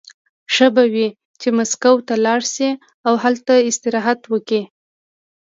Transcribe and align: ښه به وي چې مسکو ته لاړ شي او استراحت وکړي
ښه 0.53 0.67
به 0.75 0.83
وي 0.93 1.07
چې 1.41 1.47
مسکو 1.57 1.93
ته 2.07 2.15
لاړ 2.25 2.41
شي 2.53 2.69
او 3.07 3.13
استراحت 3.69 4.21
وکړي 4.31 4.61